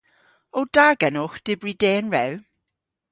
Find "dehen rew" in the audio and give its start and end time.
1.81-2.33